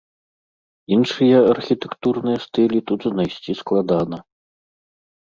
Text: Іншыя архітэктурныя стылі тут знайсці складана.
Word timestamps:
Іншыя 0.95 1.41
архітэктурныя 1.53 2.37
стылі 2.45 2.79
тут 2.93 3.01
знайсці 3.11 3.55
складана. 3.61 4.17